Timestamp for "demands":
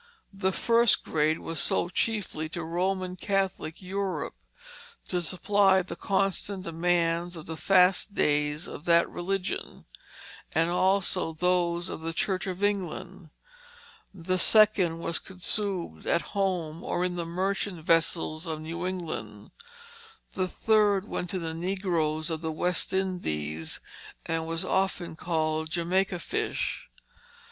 6.63-7.35